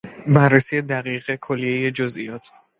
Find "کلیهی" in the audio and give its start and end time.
1.35-1.91